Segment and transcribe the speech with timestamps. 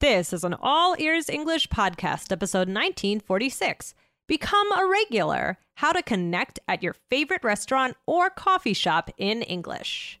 [0.00, 3.94] This is an All Ears English podcast, episode 1946.
[4.28, 10.20] Become a regular How to Connect at Your Favorite Restaurant or Coffee Shop in English.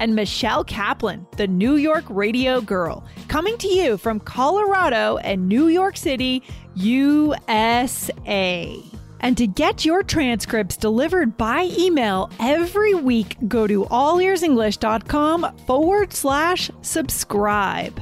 [0.00, 5.68] and Michelle Kaplan, the New York radio girl, coming to you from Colorado and New
[5.68, 6.42] York City.
[6.74, 8.82] USA.
[9.20, 16.70] And to get your transcripts delivered by email every week, go to allearsenglish.com forward slash
[16.80, 18.00] subscribe.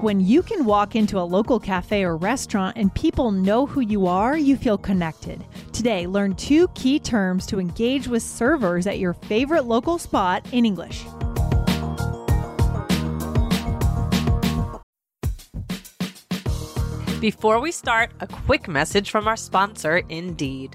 [0.00, 4.06] When you can walk into a local cafe or restaurant and people know who you
[4.06, 5.44] are, you feel connected.
[5.74, 10.64] Today, learn two key terms to engage with servers at your favorite local spot in
[10.64, 11.04] English.
[17.20, 20.74] Before we start, a quick message from our sponsor, Indeed.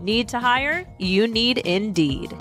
[0.00, 0.86] Need to hire?
[0.98, 2.32] You need Indeed.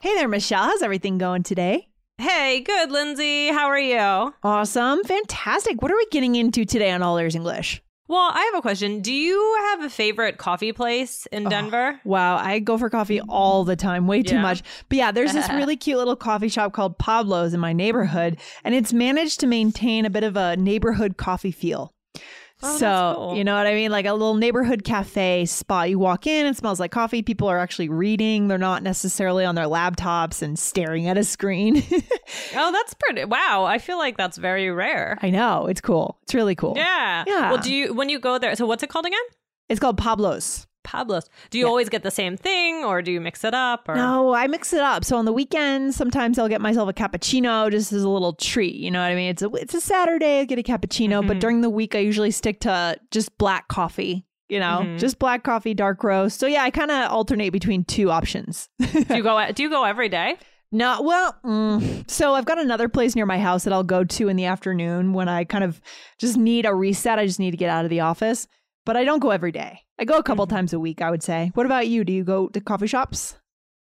[0.00, 0.64] Hey there, Michelle.
[0.64, 1.88] How's everything going today?
[2.18, 3.48] Hey, good, Lindsay.
[3.48, 4.34] How are you?
[4.42, 5.02] Awesome.
[5.04, 5.80] Fantastic.
[5.80, 7.82] What are we getting into today on All Ears English?
[8.08, 9.00] Well, I have a question.
[9.00, 11.98] Do you have a favorite coffee place in Denver?
[12.04, 14.62] Wow, I go for coffee all the time, way too much.
[14.88, 18.74] But yeah, there's this really cute little coffee shop called Pablo's in my neighborhood, and
[18.74, 21.94] it's managed to maintain a bit of a neighborhood coffee feel.
[22.62, 23.36] Oh, so, cool.
[23.36, 23.90] you know what I mean?
[23.90, 25.90] Like a little neighborhood cafe spot.
[25.90, 27.20] You walk in, it smells like coffee.
[27.22, 28.48] People are actually reading.
[28.48, 31.82] They're not necessarily on their laptops and staring at a screen.
[32.56, 33.24] Oh, that's pretty.
[33.24, 35.16] Wow, I feel like that's very rare.
[35.22, 35.66] I know.
[35.66, 36.18] It's cool.
[36.22, 36.72] It's really cool.
[36.76, 37.22] Yeah.
[37.26, 37.50] Yeah.
[37.52, 38.56] Well, do you when you go there?
[38.56, 39.20] So what's it called again?
[39.68, 40.66] It's called Pablo's.
[40.86, 41.28] Pablo's.
[41.50, 43.88] Do you always get the same thing, or do you mix it up?
[43.88, 45.04] Or No, I mix it up.
[45.04, 48.76] So on the weekends, sometimes I'll get myself a cappuccino just as a little treat.
[48.76, 49.30] You know what I mean?
[49.30, 51.28] It's a it's a Saturday, I get a cappuccino, Mm-hmm.
[51.28, 54.24] but during the week I usually stick to just black coffee.
[54.48, 54.98] You know, Mm-hmm.
[54.98, 56.38] just black coffee, dark roast.
[56.38, 58.68] So yeah, I kind of alternate between two options.
[58.80, 59.52] do you go?
[59.52, 60.36] Do you go every day?
[60.72, 64.28] no, well, mm, so I've got another place near my house that I'll go to
[64.28, 65.80] in the afternoon when I kind of
[66.18, 67.18] just need a reset.
[67.18, 68.46] I just need to get out of the office,
[68.86, 69.82] but I don't go every day.
[69.98, 70.56] I go a couple Mm-hmm.
[70.56, 71.50] times a week, I would say.
[71.54, 72.04] What about you?
[72.04, 73.36] Do you go to coffee shops?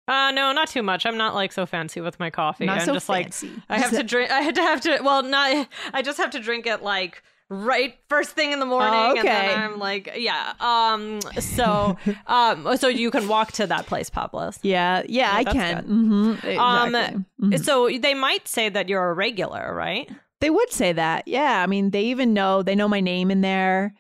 [0.08, 1.06] Uh, no, not too much.
[1.06, 2.66] I'm not like so fancy with my coffee.
[2.66, 3.48] Not I'm so just fancy.
[3.48, 4.32] like I have to drink.
[4.32, 5.00] I had to have to.
[5.04, 5.68] Well, not.
[5.94, 9.20] I just have to drink it like right first thing in the morning, Oh, and
[9.20, 9.30] okay.
[9.30, 10.54] then I'm like, yeah.
[10.60, 11.22] Um.
[11.40, 11.96] So,
[12.28, 12.76] um.
[12.76, 14.60] So you can walk to that place, Pablo's.
[14.62, 15.76] Yeah, yeah, I can.
[15.76, 15.86] good.
[15.86, 17.24] hmm Um, exactly.
[17.42, 17.64] Mhm.
[17.64, 20.10] So they might say that you're a regular, right?
[20.42, 21.30] They would say that.
[21.30, 23.94] Yeah, I mean, they even know they know my name in there.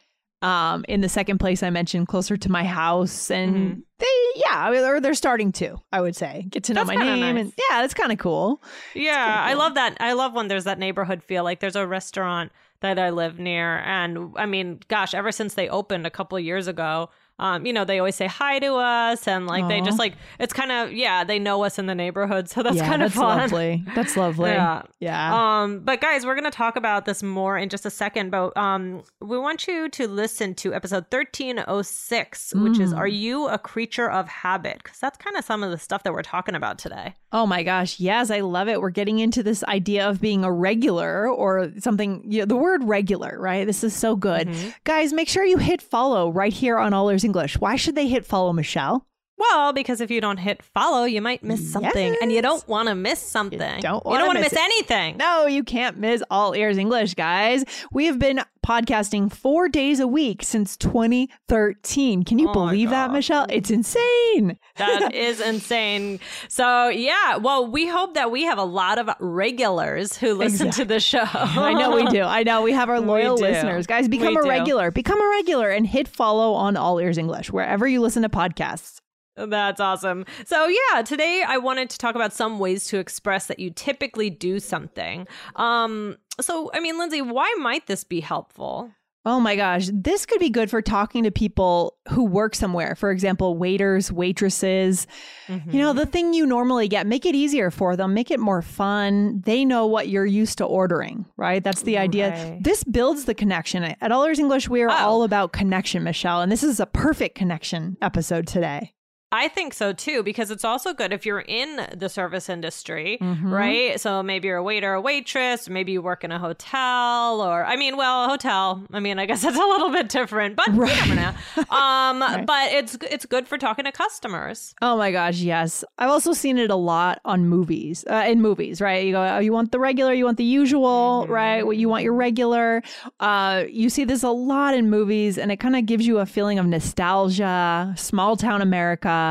[0.43, 3.79] Um, in the second place I mentioned, closer to my house, and Mm-hmm.
[3.99, 5.77] they, yeah, I mean, or they're starting to.
[5.93, 7.45] I would say get to know That's my name, nice.
[7.45, 8.61] and yeah, that's kind of cool.
[8.93, 9.95] Yeah, I love that.
[10.01, 11.43] I love when there's that neighborhood feel.
[11.45, 12.51] Like there's a restaurant
[12.81, 16.43] that I live near, and I mean, gosh, ever since they opened a couple of
[16.43, 17.09] years ago,
[17.39, 20.53] um, you know, they always say hi to us, and like they just like it's
[20.53, 23.19] kind of yeah, they know us in the neighborhood, so that's yeah, kind of that's
[23.19, 23.37] fun.
[23.37, 23.83] lovely.
[23.95, 24.51] That's lovely.
[24.63, 24.83] Yeah.
[24.99, 25.61] yeah.
[25.63, 28.29] Um, but guys, we're gonna talk about this more in just a second.
[28.29, 32.93] But um, we want you to listen to episode thirteen oh six, which is.
[32.93, 36.13] "Are you a creature of habit?" Because that's kind of some of the stuff that
[36.13, 37.15] we're talking about today.
[37.31, 38.79] Oh my gosh, yes, I love it.
[38.79, 42.83] We're getting into this idea of being a regular or something, you know, the word
[42.83, 43.65] regular, right?
[43.65, 44.47] This is so good.
[44.47, 44.69] Mm-hmm.
[44.83, 47.59] Guys, make sure you hit follow right here on All Ears English.
[47.59, 49.05] Why should they hit follow, Michelle?
[49.37, 52.87] Well, because if you don't hit follow, you might miss something, and you don't want
[52.87, 53.59] to miss something.
[53.59, 55.17] don't you don't want to miss miss anything.
[55.17, 57.65] No, you can't miss All Ears English, guys.
[57.91, 62.23] We have been podcasting four days a week since 2013.
[62.23, 63.45] Can you Oh believe that, Michelle?
[63.49, 64.57] It's insane.
[64.77, 66.19] That is insane.
[66.47, 70.85] So, yeah, well, we hope that we have a lot of regulars who listen to
[70.85, 71.25] the show.
[71.33, 72.21] I know we do.
[72.21, 73.87] I know we have our loyal listeners.
[73.87, 74.49] Guys, become We a do.
[74.49, 74.91] regular.
[74.91, 78.99] Become a regular and hit follow on All Ears English wherever you listen to podcasts.
[79.35, 80.25] That's awesome.
[80.45, 84.29] So, yeah, today I wanted to talk about some ways to express that you typically
[84.29, 85.27] do something.
[85.55, 88.91] Um, so, I mean, Lindsay, why might this be helpful?
[89.25, 92.93] Oh my gosh, this could be good for talking to people who work somewhere.
[92.93, 95.07] For example, waiters, waitresses.
[95.47, 98.61] You know, the thing you normally get, make it easier for them, make it more
[98.61, 99.41] fun.
[99.45, 101.63] They know what you're used to ordering, right?
[101.63, 102.31] That's the idea.
[102.31, 102.61] Right.
[102.61, 103.83] This builds the connection.
[103.83, 104.93] At All Ears English, we are Oh.
[104.93, 106.41] all about connection, Michelle.
[106.41, 108.93] And this is a perfect connection episode today.
[109.33, 113.51] I think so too, because it's also good if you're in the service industry, Mhm.
[113.51, 113.99] right?
[113.99, 117.75] So maybe you're a waiter or waitress, maybe you work in a hotel, or I
[117.75, 118.83] mean, well, a hotel.
[118.93, 120.95] I mean, I guess that's a little bit different, but Right.
[121.07, 121.33] you never know.
[121.75, 124.75] Um, But it's it's good for talking to customers.
[124.81, 125.83] Oh my gosh, yes.
[125.97, 128.05] I've also seen it a lot on movies.
[128.09, 129.03] Uh, in movies, right?
[129.05, 131.65] You go, oh, you want the regular, you want the usual, right?
[131.65, 132.83] What you want your regular.
[133.19, 136.25] Uh, you see this a lot in movies, and it kind of gives you a
[136.25, 139.21] feeling of nostalgia, small town America.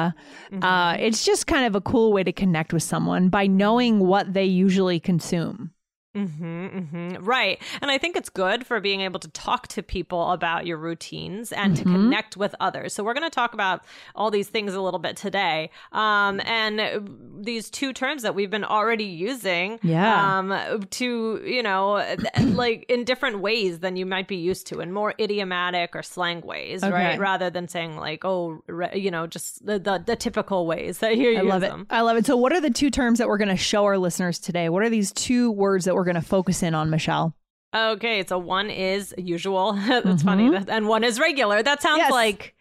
[0.63, 4.33] Uh, it's just kind of a cool way to connect with someone by knowing what
[4.33, 5.71] they usually consume.
[6.15, 7.61] Hmm hmm Right.
[7.81, 11.53] And I think it's good for being able to talk to people about your routines
[11.53, 12.93] and to connect with others.
[12.95, 13.83] So we're going to talk about
[14.15, 15.71] all these things a little bit today.
[15.93, 20.39] Um, and these two terms that we've been already using Yeah.
[20.39, 22.05] um, to, you know,
[22.53, 26.41] like in different ways than you might be used to, in more idiomatic or slang
[26.43, 26.93] ways, Okay.
[26.93, 27.19] right?
[27.19, 28.63] Rather than saying like, oh,
[28.95, 31.73] you know, just the, the, the typical ways that you I use love it.
[31.91, 32.27] I love it.
[32.27, 34.69] So, what are the two terms that we're going to show our listeners today?
[34.69, 37.35] What are these two words that we're going to focus in on, Michelle?
[37.75, 39.73] Okay, so one is usual.
[39.89, 40.55] That's funny.
[40.69, 41.63] And one is regular.
[41.63, 42.07] That sounds Mm-hmm.
[42.07, 42.13] Yes.
[42.13, 42.55] like.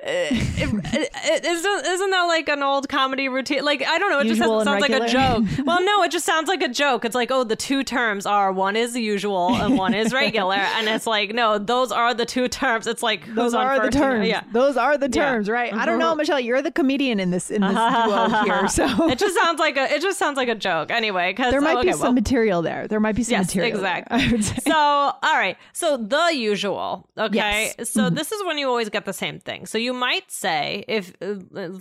[0.00, 3.64] Uh, it- it- isn't, isn't that like an old comedy routine?
[3.64, 4.20] Like, I don't know.
[4.20, 5.44] It Usual just sounds like a joke.
[5.66, 7.04] well, no, it just sounds like a joke.
[7.04, 10.54] It's like, oh, the two terms are one is usual and one is regular.
[10.76, 12.86] and it's like, no, those are the two terms.
[12.86, 14.28] It's like, who's Those on are the terms.
[14.28, 14.42] Yeah.
[14.52, 15.30] Those are the Yeah.
[15.32, 15.72] terms, right?
[15.74, 16.18] I don't know, Mhm.
[16.18, 16.40] Michelle.
[16.40, 19.92] You're the comedian in this in this duo here, so it just sounds like a
[19.92, 22.62] it just sounds like a joke anyway because there might okay, be some well, material
[22.62, 22.86] there.
[22.86, 23.80] There might be some Yes, material.
[23.80, 24.28] there, exactly.
[24.28, 24.56] I would say.
[24.64, 25.56] So, all right.
[25.72, 27.08] So the usual.
[27.18, 27.36] Okay.
[27.36, 27.74] Yes.
[27.74, 27.82] Mm-hmm.
[27.84, 29.66] So this is when you always get the same thing.
[29.66, 31.36] So you might say, if uh,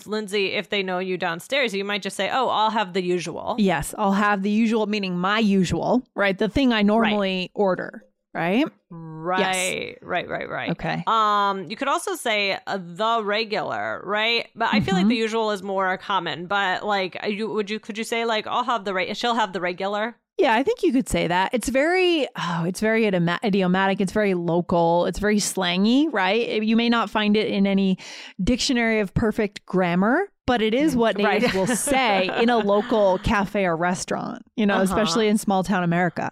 [0.06, 3.56] Lindsay, if they know you downstairs, you might just say, "Oh, I'll have the usual."
[3.60, 6.38] yes, I'll have the usual, meaning my usual, right?
[6.38, 8.66] The thing I normally order, right?
[8.90, 9.98] Right.
[10.02, 10.28] Right.
[10.30, 10.50] Right.
[10.50, 10.70] Right.
[10.72, 11.04] Okay.
[11.08, 14.48] Um, you could also say uh, the regular, right?
[14.56, 15.22] But I feel like the Mm-hmm.
[15.28, 16.48] usual is more common.
[16.48, 19.16] But like, uh, you would you could you say like I'll have the right?
[19.18, 20.16] She'll have the regular.
[20.38, 21.52] Yeah, I think you could say that.
[21.54, 24.00] It's very, oh, it's very idioma- idiomatic.
[24.00, 25.06] It's very local.
[25.08, 26.62] It's very slangy, right?
[26.62, 27.98] You may not find it in any
[28.44, 31.42] dictionary of perfect grammar, but it is what Right.
[31.42, 34.84] natives will say in a local cafe or restaurant, you know, Uh-huh.
[34.84, 36.32] especially in small town America.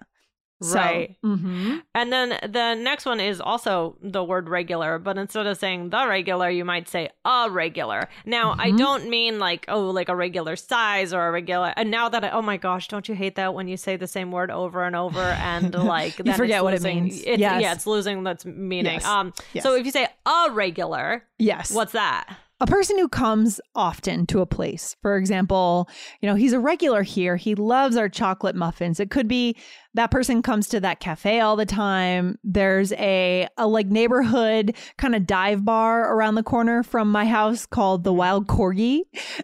[0.62, 1.16] So, Right.
[1.24, 1.82] mhm.
[1.94, 6.08] And then the next one is also the word regular, but instead of saying the
[6.08, 8.08] regular, you might say a regular.
[8.26, 8.78] Now, I Mm-hmm.
[8.78, 11.74] don't mean like, oh, like a regular size or a regular.
[11.76, 14.08] And now that I, oh my gosh, don't you hate that when you say the
[14.08, 15.20] same word over and over
[15.52, 17.22] and like, then forget what it means.
[17.24, 17.62] It's, Yes.
[17.62, 18.94] Yeah, it's losing that's meaning.
[18.94, 19.06] Yes.
[19.06, 19.64] Um, Yes.
[19.64, 21.72] So if you say a regular, Yes.
[21.72, 22.30] what's that?
[22.62, 24.96] A person who comes often to a place.
[25.02, 25.90] For example,
[26.22, 27.36] you know, he's a regular here.
[27.36, 29.00] He loves our chocolate muffins.
[29.00, 29.58] It could be
[29.94, 32.38] that person comes to that cafe all the time.
[32.44, 37.66] There's a a like neighborhood kind of dive bar around the corner from my house
[37.66, 39.02] called the Wild Corgi.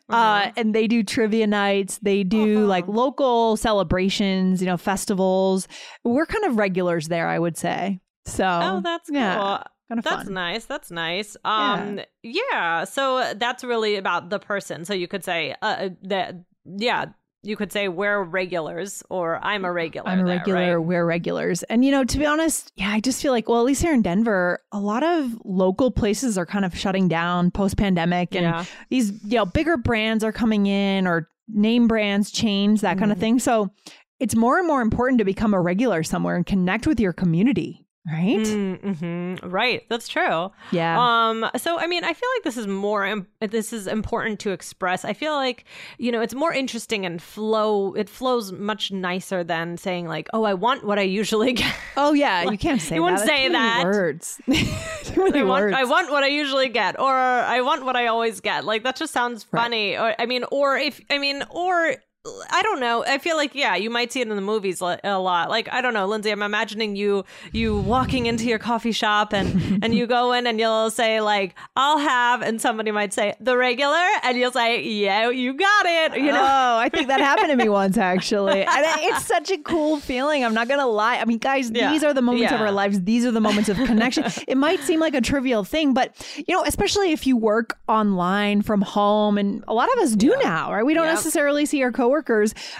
[0.09, 1.99] Uh, and they do trivia nights.
[2.01, 2.67] They do Uh-huh.
[2.67, 5.67] like local celebrations, you know, festivals.
[6.03, 7.99] We're kind of regulars there, I would say.
[8.25, 9.17] So, Oh, that's cool.
[9.17, 10.33] yeah, kind of That's fun.
[10.33, 10.65] nice.
[10.65, 11.37] That's nice.
[11.43, 12.85] Um, yeah.
[12.85, 14.85] So that's really about the person.
[14.85, 16.35] So you could say uh, that.
[16.65, 17.05] Yeah,
[17.43, 20.07] you could say we're regulars or I'm a regular.
[20.07, 20.77] I'm a there, regular.
[20.77, 20.85] right?
[20.85, 21.63] We're regulars.
[21.63, 23.93] And, you know, to be honest, yeah, I just feel like, well, at least here
[23.95, 28.35] in Denver, a lot of local places are kind of shutting down post pandemic.
[28.35, 28.65] And Yeah.
[28.91, 33.17] these, you know, bigger brands are coming in or name brands, chains, that kind of
[33.17, 33.21] Mm-hmm.
[33.21, 33.39] thing.
[33.39, 33.71] So
[34.19, 37.80] it's more and more important to become a regular somewhere and connect with your community.
[38.05, 38.37] Right?
[38.37, 39.47] Mm-hmm.
[39.47, 39.83] Right.
[39.89, 40.51] That's true.
[40.71, 40.97] Yeah.
[40.99, 41.49] Um.
[41.57, 43.05] So I mean, I feel like this is more.
[43.05, 45.05] Im- this is important to express.
[45.05, 45.65] I feel like
[45.97, 47.93] you know it's more interesting and flow.
[47.93, 52.13] It flows much nicer than saying like, "Oh, I want what I usually get." oh
[52.13, 53.83] yeah, you can't say you wouldn't say that.
[53.83, 54.41] Words.
[54.49, 55.75] I want, words.
[55.77, 58.65] I want what I usually get, or I want what I always get.
[58.65, 59.97] Like that just sounds funny.
[59.97, 61.95] Or I mean, or if I mean, or
[62.51, 63.03] I don't know.
[63.03, 65.49] I feel like yeah, you might see it in the movies a lot.
[65.49, 66.29] Like I don't know, Lindsay.
[66.29, 70.59] I'm imagining you you walking into your coffee shop and and you go in and
[70.59, 75.31] you'll say like I'll have, and somebody might say the regular, and you'll say yeah,
[75.31, 76.17] you got it.
[76.17, 76.43] You know.
[76.43, 78.61] Oh, I think that happened to me once actually.
[78.65, 80.45] And it's such a cool feeling.
[80.45, 81.15] I'm not gonna lie.
[81.17, 81.91] I mean, guys, Yeah.
[81.91, 83.01] these are the moments of our lives.
[83.01, 84.25] These are the moments of connection.
[84.47, 88.61] it might seem like a trivial thing, but you know, especially if you work online
[88.61, 90.85] from home, and a lot of us do now, right?
[90.85, 92.10] We don't necessarily see our coworkers.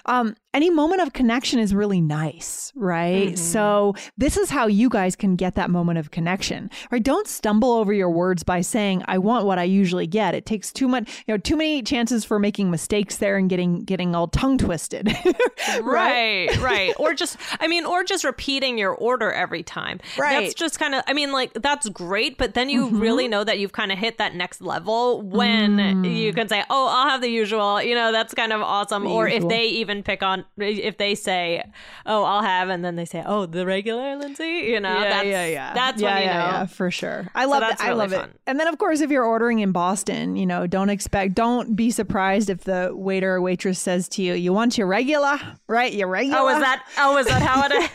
[0.05, 3.27] Um, any moment of connection is really nice, right?
[3.29, 3.35] Mm-hmm.
[3.35, 7.01] So this is how you guys can get that moment of connection, right?
[7.01, 10.73] Don't stumble over your words by saying, "I want what I usually get." It takes
[10.73, 14.27] too much, you know, too many chances for making mistakes there and getting getting all
[14.27, 15.15] tongue twisted.
[15.81, 20.41] right right or just i mean or just repeating your order every time Right.
[20.41, 23.59] that's just kind of i mean like that's great but then you really know that
[23.59, 27.29] you've kind of hit that next level when you can say oh i'll have the
[27.29, 31.15] usual you know that's kind of awesome or if they even pick on if they
[31.15, 31.63] say
[32.05, 35.27] oh i'll have and then they say oh the regular lindsay you know that's
[35.73, 37.27] that's yeah, when you yeah, know yeah, for sure.
[37.35, 37.87] I love that's it.
[37.87, 38.29] I love fun.
[38.29, 38.41] it.
[38.47, 41.91] And then, of course, if you're ordering in Boston, you know, don't expect, don't be
[41.91, 45.93] surprised if the waiter or waitress says to you, "You want your regular, right?
[45.93, 47.89] Your regular." oh is that oh is that how it is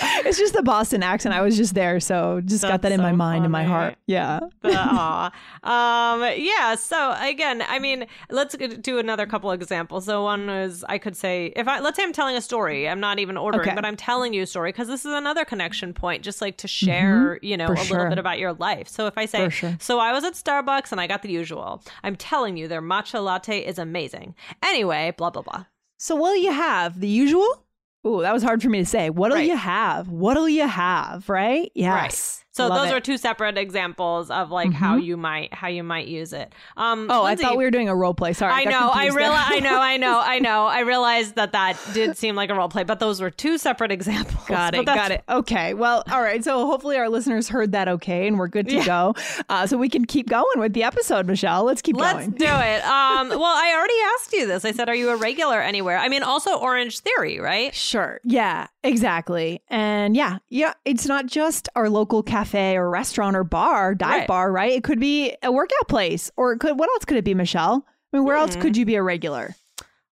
[0.26, 1.34] it's just the Boston accent.
[1.34, 3.96] I was just there, so just got that That's in my mind and my heart.
[4.06, 4.40] Yeah.
[4.64, 5.26] Aw.
[5.62, 10.98] um yeah so again i mean let's do another couple examples so one is i
[10.98, 12.92] could say if i let's say i'm telling a story mm-hmm.
[12.92, 13.74] i'm not even ordering Okay.
[13.74, 16.66] but i'm telling you a story because this is another connection point just like to
[16.66, 16.86] mm-hmm.
[16.86, 17.96] share you know For a sure.
[17.98, 19.76] little bit about your life so if i say sure.
[19.80, 23.22] so i was at starbucks and i got the usual i'm telling you their matcha
[23.22, 25.64] latte is amazing anyway blah blah blah
[25.98, 27.00] So what'll you have?
[27.00, 27.64] The usual?
[28.06, 29.10] Ooh, that was hard for me to say.
[29.10, 29.48] What'll Right.
[29.48, 30.08] you have?
[30.08, 31.28] What'll you have?
[31.28, 31.72] Right?
[31.74, 32.44] Yes.
[32.58, 32.88] So Love those it.
[32.88, 32.96] Mm-hmm.
[32.96, 37.06] are two separate examples of like how you might how you might use it um
[37.10, 38.32] Oh, Lindsay, I thought we were doing a role play.
[38.32, 38.52] Sorry.
[38.52, 38.90] I know.
[38.92, 39.46] I realize.
[39.48, 39.80] I know.
[39.80, 40.20] I know.
[40.22, 40.66] I know.
[40.66, 43.92] I realized that that did seem like a role play, but those were two separate
[43.92, 44.44] examples.
[44.46, 44.84] Got it.
[44.84, 45.22] Got it.
[45.28, 45.72] Okay.
[45.74, 46.42] Well, all right.
[46.42, 49.14] So hopefully our listeners heard that okay, and we're good to go.
[49.48, 51.64] Uh, so we can keep going with the episode, Michelle.
[51.64, 52.16] Let's keep going.
[52.16, 52.82] Let's do it.
[52.98, 54.64] Um, well, I already asked you this.
[54.64, 57.72] I said, "Are you a regular anywhere?" I mean, also Orange Theory, right?
[57.74, 58.20] Sure.
[58.24, 59.62] Yeah, exactly.
[59.68, 64.26] And yeah, yeah, it's not just our local cafe or restaurant or bar, dive Right.
[64.26, 64.72] bar, right?
[64.72, 67.84] It could be a workout place or it could what else could it be, Michelle?
[68.12, 68.60] I mean, where else Hmm.
[68.62, 69.54] could you be a regular?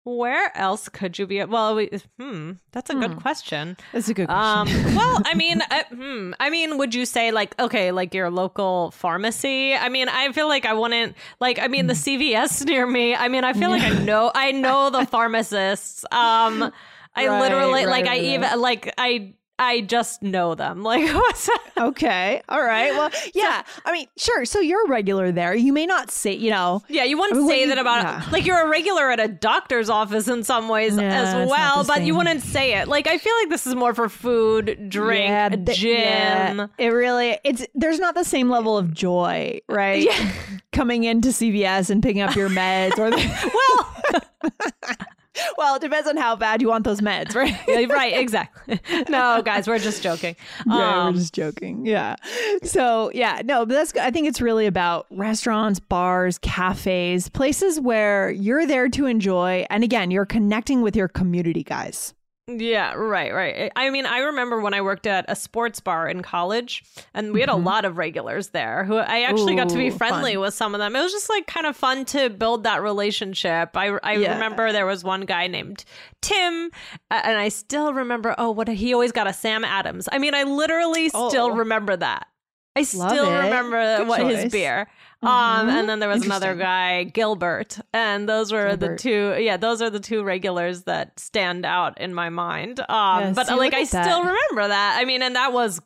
[0.04, 1.42] Where else could you be?
[1.42, 3.76] Well, we, hmm, that's a good question.
[3.90, 4.94] That's a good Um, question.
[4.96, 8.92] well, I mean, uh, hmm, I mean, would you say like okay, like your local
[8.92, 9.74] pharmacy?
[9.74, 11.58] I mean, I feel like I wouldn't like.
[11.58, 13.16] I mean, the CVS near me.
[13.16, 16.04] I mean, I feel like I know, I know the pharmacists.
[16.12, 16.70] Um,
[17.16, 18.24] I Right, literally like, right, I right.
[18.24, 20.82] even like, I, I just know them.
[20.86, 21.62] Like, what's that?
[21.78, 22.42] okay.
[22.48, 22.92] All right.
[22.92, 23.62] Well, yeah.
[23.84, 24.44] I mean, sure.
[24.44, 25.54] So you're a regular there.
[25.54, 28.02] You may not say, you know, Yeah, you wouldn't I mean, say you- that about
[28.04, 28.28] yeah.
[28.30, 32.14] like you're a regular at a doctor's office in some ways as well, but you
[32.14, 32.88] wouldn't say it.
[32.88, 36.70] Like I feel like this is more for food, drink, Yeah, th- gym.
[36.78, 40.02] it really it's there's not the same level of joy, right?
[40.02, 40.32] Yeah.
[40.72, 43.16] Coming into CVS and picking up your meds or the,
[43.54, 44.50] Well,
[45.58, 47.54] well, it depends on how bad you want those meds, right?
[47.68, 48.80] yeah, right, exactly.
[49.08, 50.36] No, guys, we're just joking.
[50.66, 51.86] Yeah, Um, we're just joking.
[51.86, 52.16] Yeah.
[52.62, 53.96] So yeah, no, but that's.
[53.96, 59.84] I think it's really about restaurants, bars, cafes, places where you're there to enjoy, and
[59.84, 62.14] again, you're connecting with your community, guys.
[62.48, 63.72] Yeah, right, right.
[63.74, 67.40] I mean, I remember when I worked at a sports bar in college, and we
[67.40, 69.96] had a lot of regulars there who I actually got to be Mm-hmm.
[69.96, 70.40] Friendly fun.
[70.42, 70.94] with some of them.
[70.94, 73.76] It was just like kind of fun to build that relationship.
[73.76, 74.34] I, I Yeah.
[74.34, 75.84] remember there was one guy named
[76.22, 76.70] Tim,
[77.10, 80.08] uh, and I still remember, oh, what he always got a Sam Adams.
[80.12, 81.56] I mean, I literally still Oh.
[81.56, 82.28] remember that.
[82.76, 83.44] I Love still it.
[83.44, 84.86] remember Good what his beer.
[85.22, 85.68] Um, Mhm.
[85.70, 89.34] and then there was another guy, Gilbert, and those were the two.
[89.40, 92.80] Yeah, those are the two regulars that stand out in my mind.
[92.80, 92.86] Um,
[93.22, 94.04] Yeah, but see, like I that.
[94.04, 94.98] still remember that.
[95.00, 95.80] I mean, and that was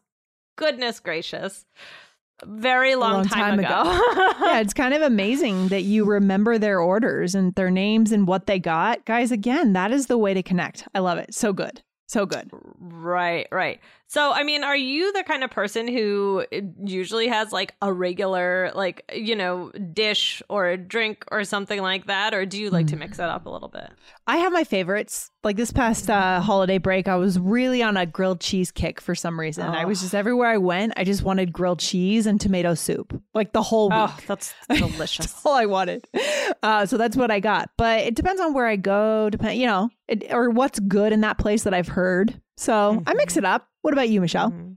[0.56, 1.64] goodness gracious,
[2.44, 4.34] very long, long time, time ago.
[4.46, 8.46] yeah, it's kind of amazing that you remember their orders and their names and what
[8.46, 9.30] they got, guys.
[9.30, 10.88] Again, that is the way to connect.
[10.94, 11.34] I love it.
[11.34, 11.82] So good.
[12.08, 12.50] So good.
[12.80, 13.80] Right, right.
[14.12, 17.92] So, I mean, are you the kind of person who uh, usually has like a
[17.92, 22.34] regular, like, you know, dish or a drink or something like that?
[22.34, 23.88] Or do you like to mix it up a little bit?
[24.26, 25.30] I have my favorites.
[25.44, 29.14] Like this past uh, holiday break, I was really on a grilled cheese kick for
[29.14, 29.64] some reason.
[29.64, 30.02] I was Oh.
[30.02, 33.90] just everywhere I went, I just wanted grilled cheese and tomato soup, like the whole
[33.90, 33.96] week.
[33.96, 35.26] Oh, that's delicious.
[35.26, 36.04] That's all I wanted.
[36.64, 37.70] Uh, so that's what I got.
[37.76, 41.20] But it depends on where I go, depend, you know, it, or what's good in
[41.20, 42.40] that place that I've heard.
[42.56, 43.68] So I mix it up.
[43.82, 44.50] What about you, Michelle?
[44.50, 44.76] Mhm.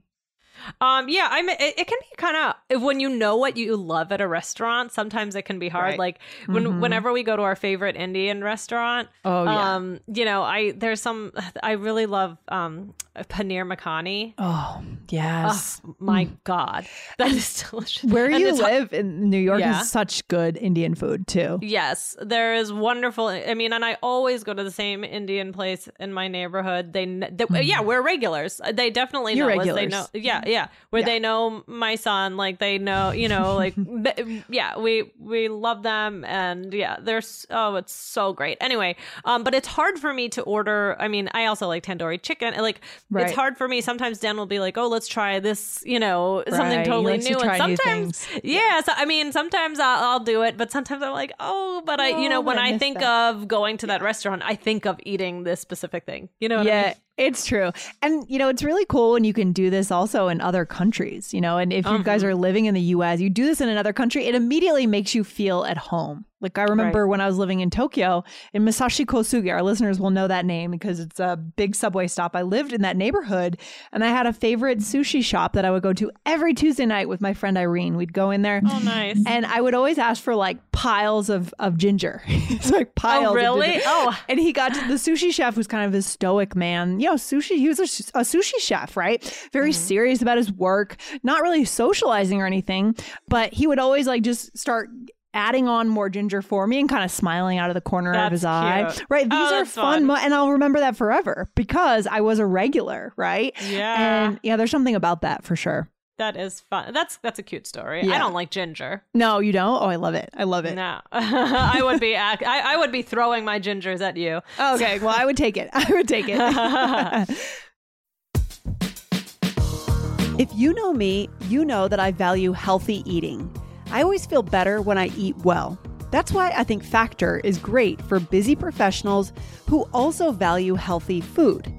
[0.80, 3.76] Um, yeah, I mean, it, it can be kind of when you know what you
[3.76, 4.92] love at a restaurant.
[4.92, 5.90] Sometimes it can be hard.
[5.92, 5.98] Right.
[5.98, 6.80] Like when Mhm.
[6.80, 9.74] whenever we go to our favorite Indian restaurant, Oh yeah.
[9.76, 12.94] um, you know, I there's some I really love um
[13.30, 14.34] paneer makhani.
[14.38, 15.80] oh yes.
[15.86, 16.86] Oh, my God,
[17.18, 18.04] that is delicious.
[18.10, 19.80] Where And you live in New York Yeah.
[19.82, 21.58] is such good Indian food too.
[21.62, 23.28] Yes, there is wonderful.
[23.28, 26.92] I mean, and I always go to the same Indian place in my neighborhood.
[26.92, 28.60] They, they yeah, we're regulars.
[28.72, 29.34] They definitely.
[29.34, 29.66] You're know us.
[29.66, 29.92] They regulars.
[30.14, 31.06] know, yeah, yeah, where Yeah.
[31.10, 32.36] they know my son.
[32.44, 33.74] Like they know, you know, like
[34.58, 38.56] yeah, we we love them, and yeah, they're s- oh, it's so great.
[38.60, 40.96] Anyway, um, but it's hard for me to order.
[40.98, 42.54] I mean, I also like tandoori chicken.
[42.68, 42.80] Like
[43.10, 43.26] Right.
[43.26, 43.80] it's hard for me.
[43.80, 46.50] Sometimes Dan will be like, oh, let's try this, you know, Right.
[46.60, 47.80] something totally likes to new, and sometimes
[48.24, 48.40] things.
[48.44, 51.98] yeah, so I mean, sometimes I'll, I'll do it, but sometimes I'm like, oh, but
[52.00, 53.30] I, you know, when I I think that.
[53.34, 56.28] of going to that restaurant, I think of eating this specific thing.
[56.40, 56.94] You know what I yeah, mean?
[57.16, 57.70] It's true.
[58.02, 61.32] And you know, it's really cool when you can do this also in other countries,
[61.32, 62.26] you know, and if you guys Mhm.
[62.26, 65.24] are living in the US, you do this in another country, it immediately makes you
[65.24, 66.24] feel at home.
[66.44, 68.22] Like I remember when I was living in Tokyo
[68.52, 72.36] in Musashi Kosugi, our listeners will know that name because it's a big subway stop.
[72.36, 73.58] I lived in that neighborhood
[73.92, 77.08] and I had a favorite sushi shop that I would go to every Tuesday night
[77.08, 77.96] with my friend Irene.
[77.96, 79.18] We'd go in there Oh, nice.
[79.26, 82.22] and I would always ask for like piles of, of ginger.
[82.26, 83.80] it's like piles oh, of really?
[83.84, 87.00] Oh, And he got to the sushi chef who's kind of a stoic man.
[87.00, 87.84] You know, sushi, he was a,
[88.18, 89.22] a sushi chef, right?
[89.52, 89.80] Very Mm-hmm.
[89.80, 92.94] serious about his work, not really socializing or anything,
[93.28, 94.90] but he would always like just start
[95.34, 98.16] adding on more ginger for me and kind of smiling out of the corner of
[98.16, 98.94] That's his eye.
[99.10, 99.28] Right.
[99.28, 99.94] These Oh, are fun.
[99.94, 100.04] fun.
[100.06, 103.52] Mo- and I'll remember that forever because I was a regular, right?
[103.68, 104.26] yeah.
[104.28, 105.90] And yeah, there's something about that for sure.
[106.18, 106.94] that is fun.
[106.94, 108.04] That's that's a cute story.
[108.04, 108.14] Yeah.
[108.14, 109.02] I don't like ginger.
[109.14, 109.82] No, you don't?
[109.82, 110.30] Oh, I love it.
[110.36, 110.76] I love it.
[110.76, 114.40] No, I would be ac- I, I would be throwing my gingers at you.
[114.60, 115.70] Okay, well, I would take it.
[115.72, 116.38] I would take it.
[120.38, 123.50] if you know me, you know that I value healthy eating.
[123.94, 125.78] I always feel better when I eat well.
[126.10, 129.32] That's why I think Factor is great for busy professionals
[129.68, 131.72] who also value healthy food.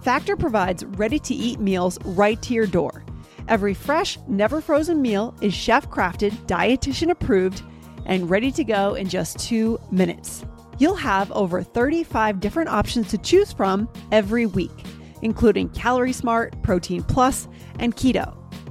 [0.00, 3.04] Factor provides ready to eat meals right to your door.
[3.48, 7.60] Every fresh, never frozen meal is chef crafted, dietitian approved,
[8.06, 10.46] and ready to go in just two minutes.
[10.78, 14.86] You'll have over 35 different options to choose from every week,
[15.20, 17.46] including Calorie Smart, Protein Plus,
[17.78, 18.37] and Keto.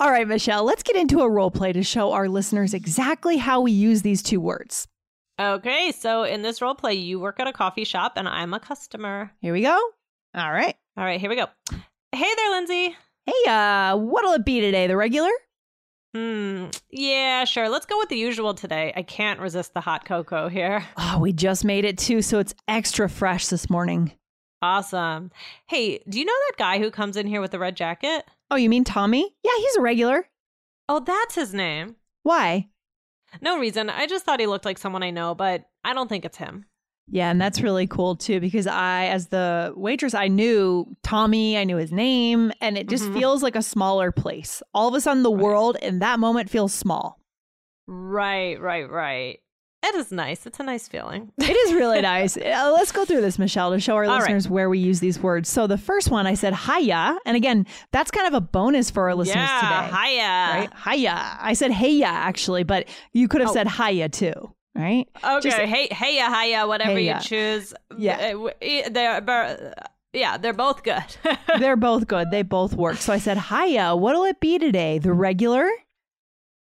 [0.00, 3.60] All right, Michelle, let's get into a role play to show our listeners exactly how
[3.60, 4.88] we use these two words.
[5.38, 8.60] Okay, so in this role play, you work at a coffee shop and I'm a
[8.60, 9.30] customer.
[9.42, 9.78] Here we go.
[10.34, 10.74] All right.
[10.96, 11.48] All right, here we go.
[12.12, 12.96] Hey there, Lindsay.
[13.26, 14.86] Hey, uh, what'll it be today?
[14.86, 15.30] The regular?
[16.14, 16.68] Hmm.
[16.88, 17.68] Yeah, sure.
[17.68, 18.94] Let's go with the usual today.
[18.96, 20.82] I can't resist the hot cocoa here.
[20.96, 24.12] Oh, we just made it too, so it's extra fresh this morning.
[24.62, 25.30] Awesome.
[25.66, 28.24] Hey, do you know that guy who comes in here with the red jacket?
[28.50, 29.34] Oh, you mean Tommy?
[29.42, 30.28] Yeah, he's a regular.
[30.88, 31.96] Oh, that's his name.
[32.24, 32.68] Why?
[33.40, 33.88] No reason.
[33.88, 36.66] I just thought he looked like someone I know, but I don't think it's him.
[37.12, 41.64] Yeah, and that's really cool too because I, as the waitress, I knew Tommy, I
[41.64, 43.14] knew his name, and it just Mhm.
[43.14, 44.62] feels like a smaller place.
[44.74, 45.42] All of a sudden, the Right.
[45.42, 47.18] world in that moment feels small.
[47.86, 49.40] Right, right, right.
[49.82, 50.44] It is nice.
[50.46, 51.32] It's a nice feeling.
[51.38, 52.36] It is really nice.
[52.60, 54.18] Uh, let's go through this, Michelle, to show our All right.
[54.20, 55.48] listeners where we use these words.
[55.48, 59.08] So the first one, I said hiya, and again, that's kind of a bonus for
[59.08, 59.96] our listeners yeah, today.
[59.96, 60.22] hiya.
[60.22, 60.68] Right?
[60.94, 61.38] Hiya.
[61.40, 63.54] I said heya actually, but you could have Oh.
[63.54, 65.08] said hiya too, right?
[65.24, 67.72] Okay, Just- hey, heya, hiya, whatever you choose.
[67.96, 68.34] Yeah.
[68.36, 69.74] Uh, they're,
[70.12, 71.04] yeah, they're both good.
[71.60, 72.30] They're both good.
[72.30, 72.96] They both work.
[72.96, 73.94] So I said hiya.
[73.96, 74.98] What'll it be today?
[74.98, 75.68] The regular?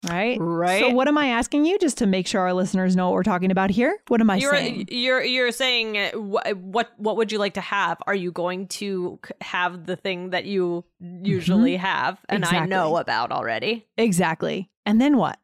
[0.08, 0.38] Right?
[0.40, 0.80] Right.
[0.80, 3.22] So what am I asking you just to make sure our listeners know what we're
[3.22, 3.96] talking about here?
[4.08, 4.88] What am I you're saying?
[4.90, 7.98] you're you're saying uh, wh- what what would you like to have?
[8.06, 12.68] Are you going to have the thing that you usually have and I Mm-hmm.
[12.70, 13.86] Know about already?
[13.96, 14.70] Exactly.
[14.84, 15.38] And then what?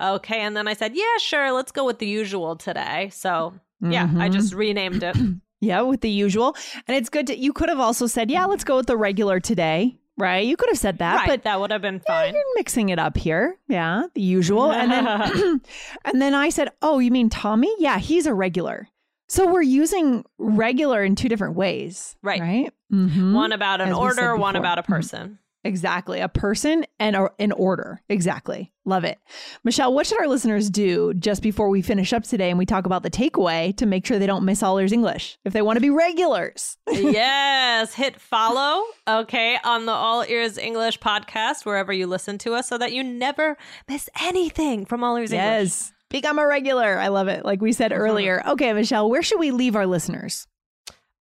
[0.00, 4.04] Okay, and then I said, "Yeah, sure, let's go with the usual today." So, yeah,
[4.16, 4.32] I Mhm.
[4.32, 5.16] just renamed it.
[5.62, 6.56] Yeah, with the usual.
[6.88, 9.40] And it's good to, you could have also said, yeah, let's go with the regular
[9.40, 10.46] today, right?
[10.46, 12.34] You could have said that, right, but that would have been yeah, fine.
[12.34, 13.56] you're mixing it up here.
[13.68, 14.70] Yeah, the usual.
[14.72, 15.06] And then,
[16.04, 17.74] and then I said, oh, you mean Tommy?
[17.78, 18.88] Yeah, he's a regular.
[19.28, 22.16] So we're using regular in two different ways.
[22.22, 22.40] Right.
[22.40, 22.72] Right.
[22.92, 23.32] Mhm.
[23.32, 24.86] One about an As order, one about a Mhm.
[24.86, 25.38] person.
[25.62, 26.20] Exactly.
[26.20, 28.00] A person and a, an order.
[28.08, 28.72] Exactly.
[28.86, 29.18] Love it.
[29.62, 32.86] Michelle, what should our listeners do just before we finish up today and we talk
[32.86, 35.76] about the takeaway to make sure they don't miss all ears English if they want
[35.76, 36.78] to be regulars?
[36.90, 42.68] yes, hit follow, okay, on the All Ears English podcast, wherever you listen to us,
[42.68, 45.44] so that you never miss anything from All Ears English.
[45.44, 45.92] Yes.
[46.08, 46.98] Become a regular.
[46.98, 47.44] I love it.
[47.44, 48.42] Like we said earlier.
[48.44, 50.48] Okay, Michelle, where should we leave our listeners?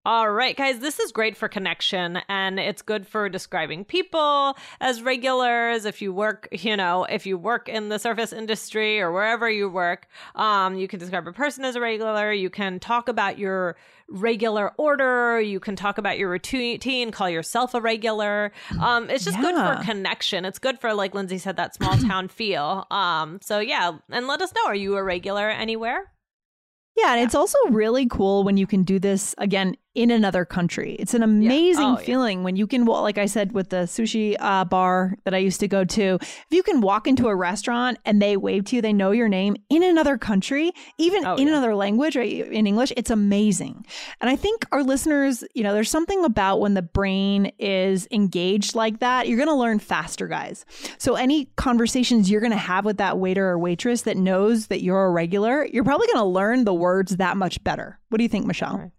[0.09, 5.03] All right, guys, this is great for connection and it's good for describing people as
[5.03, 5.85] regulars.
[5.85, 9.69] If you work, you know, if you work in the service industry or wherever you
[9.69, 12.33] work, um, you can describe a person as a regular.
[12.33, 13.75] You can talk about your
[14.07, 15.39] regular order.
[15.39, 18.51] You can talk about your routine, call yourself a regular.
[18.81, 20.43] Um, it's just good for connection.
[20.43, 22.87] It's good for, like Lindsay said, that small town feel.
[22.89, 24.65] Um, so yeah, and let us know.
[24.65, 26.11] Are you a regular anywhere?
[26.99, 30.93] Yeah, and it's also really cool when you can do this again in another country.
[30.99, 32.05] It's an amazing Oh, yeah.
[32.05, 35.39] feeling when you can, well, like I said, with the sushi uh, bar that I
[35.39, 38.75] used to go to, if you can walk into a restaurant and they wave to
[38.75, 41.53] you, they know your name in another country, even Oh, in yeah.
[41.53, 43.83] another language, right, in English, it's amazing.
[44.21, 48.75] And I think our listeners, you know, there's something about when the brain is engaged
[48.75, 50.65] like that, you're going to learn faster, guys.
[50.99, 54.83] So any conversations you're going to have with that waiter or waitress that knows that
[54.83, 57.99] you're a regular, you're probably going to learn the words that much better.
[58.09, 58.91] What do you think, Michelle?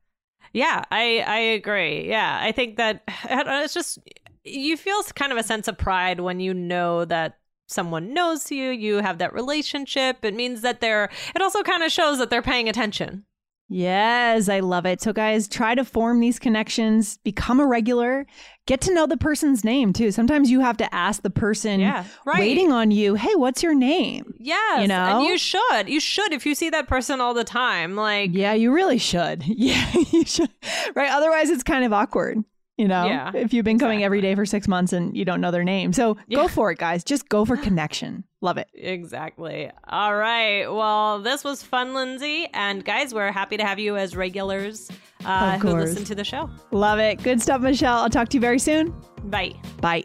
[0.53, 2.09] Yeah, I I agree.
[2.09, 3.99] Yeah, I think that it's just
[4.45, 8.71] you feel kind of a sense of pride when you know that someone knows you,
[8.71, 10.25] you have that relationship.
[10.25, 13.25] It means that they're it also kind of shows that they're paying attention.
[13.73, 15.01] Yes, I love it.
[15.01, 18.27] So, guys, try to form these connections, become a regular,
[18.67, 20.11] get to know the person's name too.
[20.11, 22.41] Sometimes you have to ask the person Yeah, right.
[22.41, 24.35] waiting on you, hey, what's your name?
[24.39, 25.21] Yes, You know?
[25.21, 25.89] and you should.
[25.89, 27.95] You should if you see that person all the time.
[27.95, 29.45] Like Yeah, you really should.
[29.47, 30.51] Yeah, you should.
[30.97, 31.11] Right.
[31.13, 32.43] Otherwise, it's kind of awkward,
[32.77, 35.41] you know, Yeah, if you've been coming every day for six months and you don't
[35.41, 35.93] know their name.
[35.93, 37.05] So go for it, guys.
[37.05, 38.25] Just go for connection.
[38.42, 38.68] Love it.
[38.74, 39.70] Exactly.
[39.88, 40.66] All right.
[40.66, 42.48] Well, this was fun, Lindsay.
[42.55, 44.90] And guys, we're happy to have you as regulars
[45.24, 46.48] uh, who listen to the show.
[46.70, 47.22] Love it.
[47.22, 47.98] Good stuff, Michelle.
[47.98, 48.94] I'll talk to you very soon.
[49.24, 49.55] Bye.
[49.81, 50.05] Bye.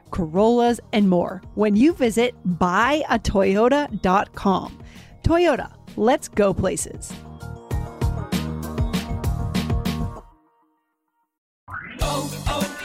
[0.11, 4.77] Corollas, and more when you visit buyatoyota.com.
[5.23, 7.11] Toyota, let's go places.
[12.01, 12.77] Oh, oh,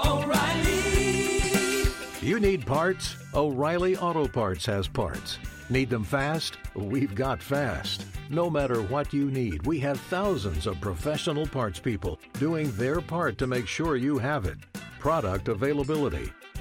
[0.00, 2.26] oh, O'Reilly.
[2.26, 3.16] You need parts?
[3.34, 5.38] O'Reilly Auto Parts has parts.
[5.70, 6.58] Need them fast?
[6.74, 8.04] We've got fast.
[8.30, 13.38] No matter what you need, we have thousands of professional parts people doing their part
[13.38, 14.58] to make sure you have it.
[14.98, 16.30] Product availability